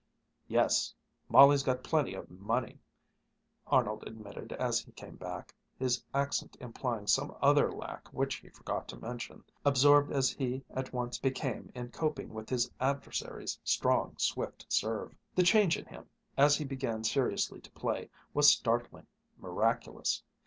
[0.47, 0.95] "Yes,
[1.29, 2.79] Molly's got plenty of money,"
[3.67, 8.87] Arnold admitted as he came back, his accent implying some other lack which he forgot
[8.87, 14.65] to mention, absorbed as he at once became in coping with his adversary's strong, swift
[14.69, 15.15] serve.
[15.35, 19.05] The change in him, as he began seriously to play, was startling,
[19.37, 20.23] miraculous.